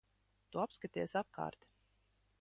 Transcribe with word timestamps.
Tu 0.55 0.61
apskaties 0.63 1.15
apkārt. 1.23 1.71